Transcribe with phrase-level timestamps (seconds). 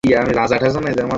[0.03, 1.01] এক্ষুনি বাবাকে বলছি।